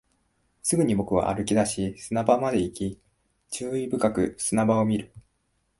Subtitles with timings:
[0.63, 2.99] すぐに僕は歩き出し、砂場まで行き、
[3.51, 5.13] 注意深く砂場を見る